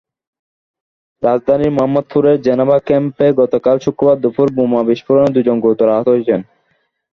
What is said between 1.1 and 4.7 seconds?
রাজধানীর মোহাম্মদপুরের জেনেভা ক্যাম্পে গতকাল শুক্রবার দুপুরে